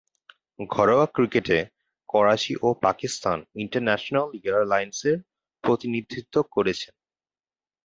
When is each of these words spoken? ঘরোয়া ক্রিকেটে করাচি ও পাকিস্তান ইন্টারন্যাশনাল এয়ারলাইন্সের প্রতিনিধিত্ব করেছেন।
ঘরোয়া 0.69 1.05
ক্রিকেটে 1.05 1.57
করাচি 2.09 2.53
ও 2.61 2.67
পাকিস্তান 2.81 3.37
ইন্টারন্যাশনাল 3.55 4.27
এয়ারলাইন্সের 4.39 5.17
প্রতিনিধিত্ব 5.63 6.35
করেছেন। 6.51 6.93